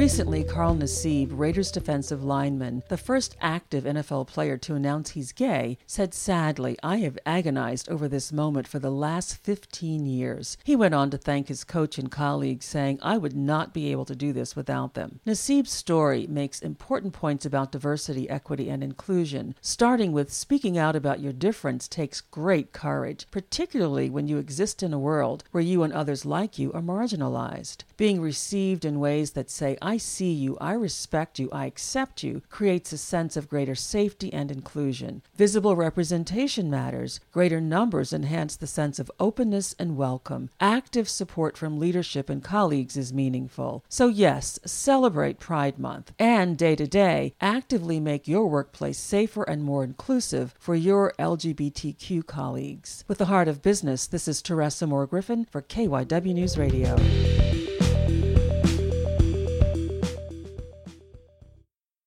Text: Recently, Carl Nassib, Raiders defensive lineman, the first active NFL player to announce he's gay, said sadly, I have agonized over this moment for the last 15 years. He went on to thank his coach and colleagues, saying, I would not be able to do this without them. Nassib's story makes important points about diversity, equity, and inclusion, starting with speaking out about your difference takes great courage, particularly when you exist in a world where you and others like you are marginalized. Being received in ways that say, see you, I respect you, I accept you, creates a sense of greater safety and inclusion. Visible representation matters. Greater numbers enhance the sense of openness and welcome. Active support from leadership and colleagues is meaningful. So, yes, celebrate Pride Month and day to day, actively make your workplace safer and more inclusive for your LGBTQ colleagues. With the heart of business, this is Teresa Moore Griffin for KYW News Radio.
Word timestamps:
Recently, 0.00 0.44
Carl 0.44 0.76
Nassib, 0.76 1.28
Raiders 1.30 1.70
defensive 1.70 2.24
lineman, 2.24 2.82
the 2.88 2.96
first 2.96 3.36
active 3.38 3.84
NFL 3.84 4.28
player 4.28 4.56
to 4.56 4.74
announce 4.74 5.10
he's 5.10 5.30
gay, 5.30 5.76
said 5.86 6.14
sadly, 6.14 6.78
I 6.82 6.96
have 7.00 7.18
agonized 7.26 7.86
over 7.90 8.08
this 8.08 8.32
moment 8.32 8.66
for 8.66 8.78
the 8.78 8.90
last 8.90 9.36
15 9.36 10.06
years. 10.06 10.56
He 10.64 10.74
went 10.74 10.94
on 10.94 11.10
to 11.10 11.18
thank 11.18 11.48
his 11.48 11.64
coach 11.64 11.98
and 11.98 12.10
colleagues, 12.10 12.64
saying, 12.64 12.98
I 13.02 13.18
would 13.18 13.36
not 13.36 13.74
be 13.74 13.92
able 13.92 14.06
to 14.06 14.16
do 14.16 14.32
this 14.32 14.56
without 14.56 14.94
them. 14.94 15.20
Nassib's 15.26 15.70
story 15.70 16.26
makes 16.26 16.60
important 16.60 17.12
points 17.12 17.44
about 17.44 17.70
diversity, 17.70 18.26
equity, 18.30 18.70
and 18.70 18.82
inclusion, 18.82 19.54
starting 19.60 20.12
with 20.12 20.32
speaking 20.32 20.78
out 20.78 20.96
about 20.96 21.20
your 21.20 21.34
difference 21.34 21.86
takes 21.86 22.22
great 22.22 22.72
courage, 22.72 23.26
particularly 23.30 24.08
when 24.08 24.26
you 24.26 24.38
exist 24.38 24.82
in 24.82 24.94
a 24.94 24.98
world 24.98 25.44
where 25.50 25.62
you 25.62 25.82
and 25.82 25.92
others 25.92 26.24
like 26.24 26.58
you 26.58 26.72
are 26.72 26.80
marginalized. 26.80 27.84
Being 27.98 28.22
received 28.22 28.86
in 28.86 28.98
ways 28.98 29.32
that 29.32 29.50
say, 29.50 29.76
see 29.96 30.32
you, 30.32 30.56
I 30.60 30.72
respect 30.72 31.38
you, 31.38 31.48
I 31.52 31.66
accept 31.66 32.22
you, 32.22 32.42
creates 32.50 32.92
a 32.92 32.98
sense 32.98 33.36
of 33.36 33.48
greater 33.48 33.74
safety 33.74 34.32
and 34.32 34.50
inclusion. 34.50 35.22
Visible 35.34 35.76
representation 35.76 36.70
matters. 36.70 37.20
Greater 37.32 37.60
numbers 37.60 38.12
enhance 38.12 38.56
the 38.56 38.66
sense 38.66 38.98
of 38.98 39.10
openness 39.18 39.74
and 39.78 39.96
welcome. 39.96 40.50
Active 40.60 41.08
support 41.08 41.56
from 41.56 41.78
leadership 41.78 42.28
and 42.28 42.42
colleagues 42.42 42.96
is 42.96 43.12
meaningful. 43.12 43.84
So, 43.88 44.08
yes, 44.08 44.58
celebrate 44.64 45.38
Pride 45.38 45.78
Month 45.78 46.12
and 46.18 46.56
day 46.56 46.76
to 46.76 46.86
day, 46.86 47.34
actively 47.40 48.00
make 48.00 48.28
your 48.28 48.46
workplace 48.46 48.98
safer 48.98 49.42
and 49.44 49.62
more 49.62 49.84
inclusive 49.84 50.54
for 50.58 50.74
your 50.74 51.14
LGBTQ 51.18 52.26
colleagues. 52.26 53.04
With 53.08 53.18
the 53.18 53.26
heart 53.26 53.48
of 53.48 53.62
business, 53.62 54.06
this 54.06 54.28
is 54.28 54.42
Teresa 54.42 54.86
Moore 54.86 55.06
Griffin 55.06 55.46
for 55.46 55.62
KYW 55.62 56.34
News 56.34 56.58
Radio. 56.58 56.96